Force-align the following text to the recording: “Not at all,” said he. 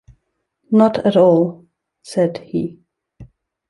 “Not 0.71 0.97
at 1.05 1.15
all,” 1.15 1.67
said 2.01 2.39
he. 2.39 2.79